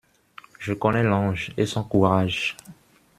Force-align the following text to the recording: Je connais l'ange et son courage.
Je 0.57 0.73
connais 0.73 1.03
l'ange 1.03 1.51
et 1.57 1.67
son 1.67 1.83
courage. 1.83 2.57